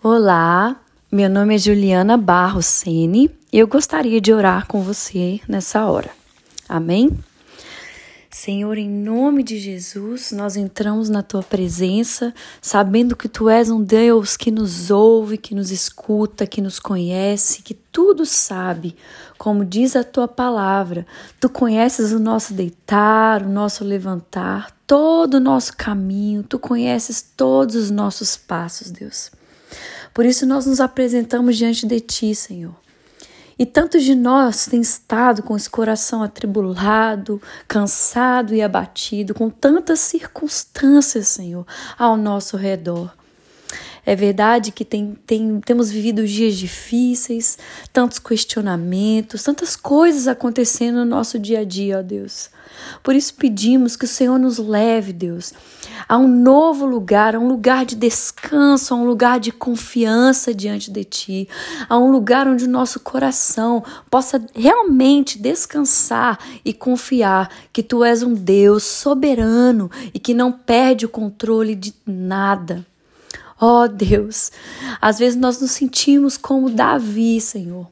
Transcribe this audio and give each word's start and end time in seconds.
Olá, 0.00 0.80
meu 1.10 1.28
nome 1.28 1.56
é 1.56 1.58
Juliana 1.58 2.16
Barros 2.16 2.66
Sene 2.66 3.28
e 3.52 3.58
eu 3.58 3.66
gostaria 3.66 4.20
de 4.20 4.32
orar 4.32 4.68
com 4.68 4.80
você 4.80 5.40
nessa 5.48 5.86
hora. 5.86 6.10
Amém? 6.68 7.10
Senhor, 8.30 8.78
em 8.78 8.88
nome 8.88 9.42
de 9.42 9.58
Jesus, 9.58 10.30
nós 10.30 10.54
entramos 10.54 11.08
na 11.08 11.20
tua 11.20 11.42
presença, 11.42 12.32
sabendo 12.62 13.16
que 13.16 13.28
tu 13.28 13.48
és 13.48 13.70
um 13.70 13.82
Deus 13.82 14.36
que 14.36 14.52
nos 14.52 14.88
ouve, 14.88 15.36
que 15.36 15.52
nos 15.52 15.72
escuta, 15.72 16.46
que 16.46 16.60
nos 16.60 16.78
conhece, 16.78 17.60
que 17.62 17.74
tudo 17.74 18.24
sabe. 18.24 18.94
Como 19.36 19.64
diz 19.64 19.96
a 19.96 20.04
tua 20.04 20.28
palavra, 20.28 21.04
tu 21.40 21.48
conheces 21.48 22.12
o 22.12 22.20
nosso 22.20 22.54
deitar, 22.54 23.42
o 23.42 23.48
nosso 23.48 23.82
levantar, 23.82 24.70
todo 24.86 25.34
o 25.34 25.40
nosso 25.40 25.76
caminho, 25.76 26.44
tu 26.44 26.56
conheces 26.56 27.20
todos 27.20 27.74
os 27.74 27.90
nossos 27.90 28.36
passos, 28.36 28.92
Deus. 28.92 29.36
Por 30.14 30.24
isso 30.24 30.46
nós 30.46 30.66
nos 30.66 30.80
apresentamos 30.80 31.56
diante 31.56 31.86
de 31.86 32.00
Ti, 32.00 32.34
Senhor. 32.34 32.74
E 33.58 33.66
tantos 33.66 34.04
de 34.04 34.14
nós 34.14 34.66
têm 34.66 34.80
estado 34.80 35.42
com 35.42 35.56
esse 35.56 35.68
coração 35.68 36.22
atribulado, 36.22 37.42
cansado 37.66 38.54
e 38.54 38.62
abatido, 38.62 39.34
com 39.34 39.50
tantas 39.50 39.98
circunstâncias, 39.98 41.26
Senhor, 41.26 41.66
ao 41.98 42.16
nosso 42.16 42.56
redor. 42.56 43.17
É 44.08 44.16
verdade 44.16 44.72
que 44.72 44.86
tem, 44.86 45.18
tem, 45.26 45.60
temos 45.60 45.90
vivido 45.90 46.26
dias 46.26 46.56
difíceis, 46.56 47.58
tantos 47.92 48.18
questionamentos, 48.18 49.42
tantas 49.42 49.76
coisas 49.76 50.26
acontecendo 50.26 51.00
no 51.00 51.04
nosso 51.04 51.38
dia 51.38 51.60
a 51.60 51.64
dia, 51.64 51.98
ó 51.98 52.02
Deus. 52.02 52.48
Por 53.02 53.14
isso 53.14 53.34
pedimos 53.34 53.96
que 53.96 54.06
o 54.06 54.08
Senhor 54.08 54.38
nos 54.38 54.56
leve, 54.56 55.12
Deus, 55.12 55.52
a 56.08 56.16
um 56.16 56.26
novo 56.26 56.86
lugar, 56.86 57.36
a 57.36 57.38
um 57.38 57.46
lugar 57.46 57.84
de 57.84 57.94
descanso, 57.94 58.94
a 58.94 58.96
um 58.96 59.04
lugar 59.04 59.38
de 59.38 59.52
confiança 59.52 60.54
diante 60.54 60.90
de 60.90 61.04
Ti, 61.04 61.48
a 61.86 61.98
um 61.98 62.10
lugar 62.10 62.48
onde 62.48 62.64
o 62.64 62.70
nosso 62.70 63.00
coração 63.00 63.84
possa 64.10 64.42
realmente 64.54 65.38
descansar 65.38 66.38
e 66.64 66.72
confiar 66.72 67.50
que 67.70 67.82
Tu 67.82 68.02
és 68.02 68.22
um 68.22 68.32
Deus 68.32 68.84
soberano 68.84 69.90
e 70.14 70.18
que 70.18 70.32
não 70.32 70.50
perde 70.50 71.04
o 71.04 71.10
controle 71.10 71.74
de 71.74 71.92
nada. 72.06 72.86
Ó 73.60 73.84
oh, 73.84 73.88
Deus, 73.88 74.52
às 75.00 75.18
vezes 75.18 75.38
nós 75.38 75.60
nos 75.60 75.72
sentimos 75.72 76.36
como 76.36 76.70
Davi, 76.70 77.40
Senhor, 77.40 77.88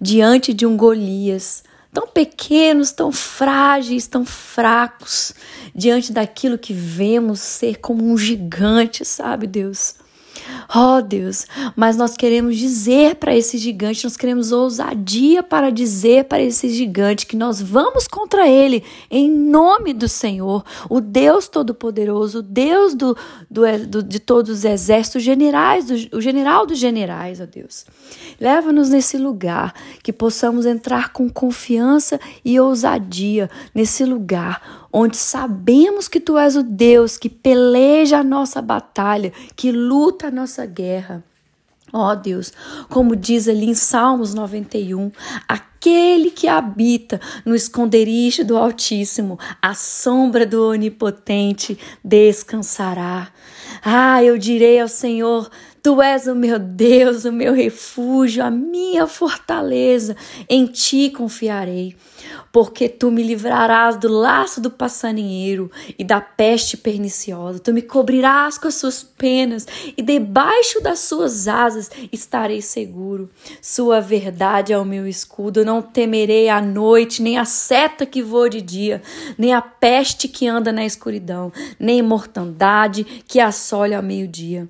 diante 0.00 0.52
de 0.52 0.66
um 0.66 0.76
Golias, 0.76 1.64
tão 1.92 2.06
pequenos, 2.06 2.92
tão 2.92 3.10
frágeis, 3.10 4.06
tão 4.06 4.26
fracos, 4.26 5.32
diante 5.74 6.12
daquilo 6.12 6.58
que 6.58 6.74
vemos 6.74 7.40
ser 7.40 7.76
como 7.76 8.04
um 8.04 8.18
gigante, 8.18 9.04
sabe, 9.06 9.46
Deus? 9.46 9.94
Oh 10.74 11.00
Deus, 11.00 11.46
mas 11.76 11.96
nós 11.96 12.16
queremos 12.16 12.56
dizer 12.56 13.16
para 13.16 13.36
esse 13.36 13.56
gigante, 13.56 14.02
nós 14.02 14.16
queremos 14.16 14.50
ousadia 14.50 15.42
para 15.42 15.70
dizer 15.70 16.24
para 16.24 16.42
esse 16.42 16.68
gigante 16.70 17.26
que 17.26 17.36
nós 17.36 17.62
vamos 17.62 18.08
contra 18.08 18.48
ele 18.48 18.82
em 19.08 19.30
nome 19.30 19.92
do 19.92 20.08
Senhor, 20.08 20.64
o 20.90 21.00
Deus 21.00 21.46
Todo-Poderoso, 21.46 22.40
o 22.40 22.42
Deus 22.42 22.94
do, 22.94 23.16
do, 23.48 23.62
do, 23.86 24.02
de 24.02 24.18
todos 24.18 24.50
os 24.50 24.64
exércitos, 24.64 25.22
generais, 25.22 25.84
do, 25.84 26.16
o 26.16 26.20
general 26.20 26.66
dos 26.66 26.78
generais, 26.78 27.40
ó 27.40 27.44
oh 27.44 27.46
Deus. 27.46 27.86
Leva-nos 28.40 28.90
nesse 28.90 29.16
lugar, 29.16 29.72
que 30.02 30.12
possamos 30.12 30.66
entrar 30.66 31.12
com 31.12 31.28
confiança 31.28 32.18
e 32.44 32.58
ousadia 32.58 33.48
nesse 33.74 34.04
lugar 34.04 34.86
onde 34.98 35.18
sabemos 35.18 36.08
que 36.08 36.18
tu 36.18 36.38
és 36.38 36.56
o 36.56 36.62
Deus 36.62 37.18
que 37.18 37.28
peleja 37.28 38.20
a 38.20 38.24
nossa 38.24 38.62
batalha, 38.62 39.30
que 39.54 39.70
luta 39.70 40.28
a 40.28 40.30
nossa 40.30 40.55
guerra. 40.64 41.22
Ó 41.92 42.10
oh 42.10 42.16
Deus, 42.16 42.52
como 42.88 43.14
diz 43.14 43.48
ali 43.48 43.66
em 43.66 43.74
Salmos 43.74 44.34
91, 44.34 45.12
aquele 45.46 46.30
que 46.30 46.48
habita 46.48 47.20
no 47.44 47.54
esconderijo 47.54 48.44
do 48.44 48.56
Altíssimo, 48.56 49.38
a 49.62 49.72
sombra 49.72 50.44
do 50.44 50.70
Onipotente 50.70 51.78
descansará. 52.04 53.28
Ah, 53.84 54.22
eu 54.22 54.36
direi 54.36 54.80
ao 54.80 54.88
Senhor: 54.88 55.48
Tu 55.86 56.02
és 56.02 56.26
o 56.26 56.34
meu 56.34 56.58
Deus, 56.58 57.24
o 57.24 57.30
meu 57.30 57.54
refúgio, 57.54 58.42
a 58.42 58.50
minha 58.50 59.06
fortaleza, 59.06 60.16
em 60.48 60.66
ti 60.66 61.10
confiarei. 61.10 61.94
Porque 62.50 62.88
tu 62.88 63.08
me 63.08 63.22
livrarás 63.22 63.96
do 63.96 64.08
laço 64.08 64.60
do 64.60 64.68
passarinheiro 64.68 65.70
e 65.96 66.02
da 66.02 66.20
peste 66.20 66.76
perniciosa. 66.76 67.60
Tu 67.60 67.72
me 67.72 67.82
cobrirás 67.82 68.58
com 68.58 68.66
as 68.66 68.74
suas 68.74 69.04
penas 69.04 69.64
e 69.96 70.02
debaixo 70.02 70.80
das 70.80 70.98
suas 70.98 71.46
asas 71.46 71.88
estarei 72.10 72.60
seguro. 72.60 73.30
Sua 73.62 74.00
verdade 74.00 74.72
é 74.72 74.78
o 74.78 74.84
meu 74.84 75.06
escudo. 75.06 75.64
Não 75.64 75.80
temerei 75.80 76.48
a 76.48 76.60
noite, 76.60 77.22
nem 77.22 77.38
a 77.38 77.44
seta 77.44 78.04
que 78.04 78.24
voa 78.24 78.50
de 78.50 78.60
dia, 78.60 79.00
nem 79.38 79.54
a 79.54 79.62
peste 79.62 80.26
que 80.26 80.48
anda 80.48 80.72
na 80.72 80.84
escuridão, 80.84 81.52
nem 81.78 82.02
mortandade 82.02 83.04
que 83.28 83.38
assole 83.38 83.94
ao 83.94 84.02
meio-dia. 84.02 84.68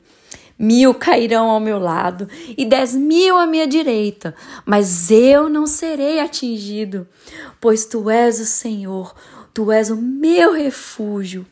Mil 0.58 0.94
cairão 0.94 1.50
ao 1.50 1.60
meu 1.60 1.78
lado 1.78 2.28
e 2.56 2.64
dez 2.64 2.94
mil 2.94 3.36
à 3.36 3.46
minha 3.46 3.66
direita, 3.66 4.34
mas 4.64 5.10
eu 5.10 5.50
não 5.50 5.66
serei 5.66 6.18
atingido, 6.18 7.06
pois 7.60 7.84
tu 7.84 8.08
és 8.08 8.40
o 8.40 8.46
Senhor, 8.46 9.14
tu 9.52 9.70
és 9.70 9.90
o 9.90 9.96
meu 9.96 10.52
refúgio. 10.52 11.46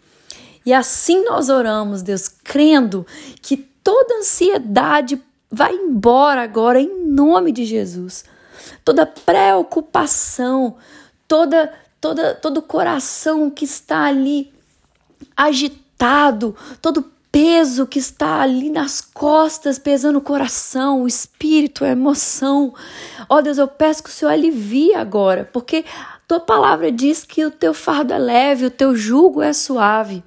E 0.64 0.72
assim 0.72 1.22
nós 1.25 1.50
oramos, 1.50 2.00
Deus, 2.00 2.28
crendo 2.28 3.06
que 3.43 3.56
toda 3.56 4.16
ansiedade 4.16 5.22
vai 5.50 5.75
embora 5.75 6.43
agora 6.43 6.81
em 6.81 7.06
nome 7.06 7.53
de 7.53 7.64
Jesus. 7.66 8.25
Toda 8.82 9.04
preocupação, 9.04 10.76
toda 11.28 11.72
toda 12.00 12.34
todo 12.34 12.60
coração 12.60 13.50
que 13.50 13.64
está 13.64 14.04
ali 14.04 14.53
agitado, 15.37 16.56
todo 16.81 17.13
peso 17.34 17.84
que 17.84 17.98
está 17.98 18.42
ali 18.42 18.70
nas 18.70 19.00
costas, 19.00 19.76
pesando 19.76 20.20
o 20.20 20.22
coração, 20.22 21.02
o 21.02 21.08
espírito, 21.08 21.84
a 21.84 21.88
emoção. 21.88 22.72
Ó 23.28 23.38
oh, 23.38 23.42
Deus, 23.42 23.58
eu 23.58 23.66
peço 23.66 24.04
que 24.04 24.08
o 24.08 24.12
Senhor 24.12 24.30
alivie 24.30 24.94
agora, 24.94 25.50
porque 25.52 25.84
tua 26.28 26.38
palavra 26.38 26.92
diz 26.92 27.24
que 27.24 27.44
o 27.44 27.50
teu 27.50 27.74
fardo 27.74 28.12
é 28.12 28.18
leve, 28.18 28.66
o 28.66 28.70
teu 28.70 28.94
jugo 28.94 29.42
é 29.42 29.52
suave. 29.52 30.22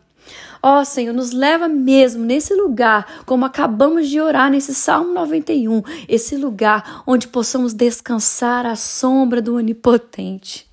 Ó 0.62 0.82
oh, 0.82 0.84
Senhor, 0.84 1.14
nos 1.14 1.32
leva 1.32 1.70
mesmo 1.70 2.26
nesse 2.26 2.54
lugar, 2.54 3.24
como 3.26 3.46
acabamos 3.46 4.10
de 4.10 4.20
orar 4.20 4.52
nesse 4.52 4.76
Salmo 4.76 5.14
91, 5.14 5.82
esse 6.10 6.36
lugar 6.36 7.04
onde 7.08 7.30
possamos 7.30 7.74
descansar 7.74 8.66
à 8.66 8.76
sombra 8.76 9.42
do 9.42 9.56
Onipotente 9.56 10.67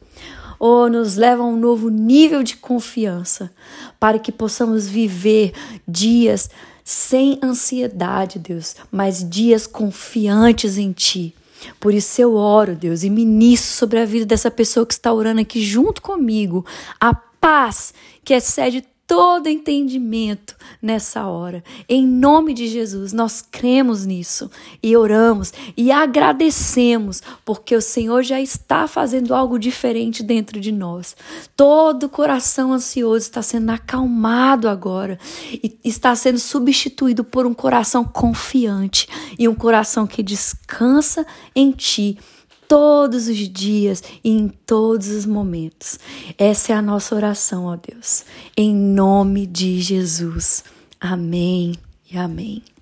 ou 0.66 0.88
nos 0.88 1.16
leva 1.16 1.42
a 1.42 1.47
um 1.47 1.58
novo 1.58 1.91
nível 1.91 2.42
de 2.42 2.56
confiança, 2.56 3.52
para 4.00 4.19
que 4.19 4.32
possamos 4.32 4.88
viver 4.88 5.52
dias 5.86 6.48
sem 6.82 7.38
ansiedade, 7.42 8.38
Deus, 8.38 8.75
mas 8.91 9.28
dias 9.28 9.66
confiantes 9.66 10.78
em 10.78 10.91
Ti. 10.91 11.34
Por 11.78 11.92
isso 11.92 12.19
eu 12.19 12.34
oro, 12.34 12.75
Deus, 12.75 13.02
e 13.02 13.10
ministro 13.10 13.72
sobre 13.72 14.00
a 14.00 14.06
vida 14.06 14.25
dessa 14.25 14.50
pessoa 14.50 14.86
que 14.86 14.94
está 14.94 15.12
orando 15.12 15.42
aqui 15.42 15.62
junto 15.62 16.00
comigo, 16.00 16.64
a 16.98 17.12
paz 17.14 17.92
que 18.25 18.32
excede 18.32 18.82
todo 19.06 19.48
entendimento 19.48 20.56
nessa 20.81 21.26
hora. 21.26 21.62
Em 21.88 22.06
nome 22.06 22.54
de 22.54 22.66
Jesus, 22.69 23.12
nós 23.12 23.42
cremos 23.42 24.06
nisso 24.06 24.50
e 24.82 24.97
oramos 24.97 25.53
e 25.76 25.92
agradecemos, 25.92 27.22
porque 27.44 27.76
o 27.76 27.81
Senhor 27.81 28.22
já 28.22 28.41
está 28.41 28.88
fazendo 28.88 29.34
algo 29.34 29.59
diferente 29.59 30.22
dentro 30.22 30.60
de 30.60 30.72
nós. 30.72 31.16
Todo 31.56 32.09
coração 32.09 32.72
ansioso 32.72 33.25
está 33.25 33.43
sendo 33.43 33.70
acalmado 33.70 34.69
agora 34.69 35.19
e 35.53 35.78
está 35.84 36.14
sendo 36.16 36.38
substituído 36.38 37.25
por 37.25 37.47
um 37.47 37.54
coração 37.54 38.04
confiante 38.04 39.09
e 39.38 39.48
um 39.48 39.54
coração 39.54 40.06
que 40.06 40.23
descansa 40.23 41.26
em 41.55 41.70
Ti 41.70 42.19
todos 42.69 43.28
os 43.28 43.37
dias 43.37 44.02
e 44.22 44.31
em 44.31 44.49
todos 44.49 45.08
os 45.08 45.26
momentos. 45.26 45.99
Essa 46.37 46.72
é 46.72 46.76
a 46.76 46.82
nossa 46.82 47.14
oração, 47.14 47.66
ó 47.66 47.76
Deus. 47.76 48.25
Em 48.56 48.75
nome 48.75 49.46
de 49.46 49.81
Jesus. 49.81 50.64
Amém 51.00 51.75
e 52.11 52.16
amém. 52.16 52.74